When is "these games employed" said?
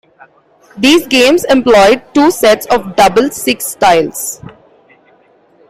0.79-2.01